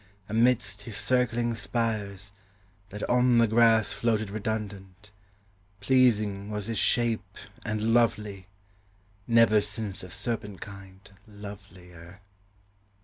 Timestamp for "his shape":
6.65-7.37